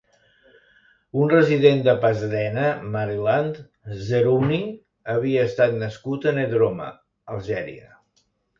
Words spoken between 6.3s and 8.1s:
a Nedroma, Algèria.